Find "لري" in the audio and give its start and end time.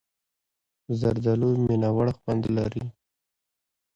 2.57-2.85